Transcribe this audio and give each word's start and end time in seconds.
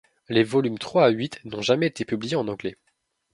Les 0.29 0.41
volumes 0.43 0.79
trois 0.79 1.05
à 1.05 1.09
huit 1.09 1.39
n'ont 1.45 1.61
jamais 1.61 1.85
été 1.85 2.05
publiés 2.05 2.35
en 2.35 2.47
anglais. 2.47 2.75